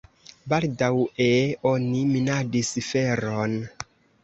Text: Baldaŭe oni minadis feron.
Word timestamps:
Baldaŭe 0.53 1.27
oni 1.73 2.03
minadis 2.15 2.73
feron. 2.89 3.57